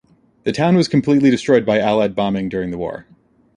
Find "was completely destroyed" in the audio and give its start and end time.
0.75-1.63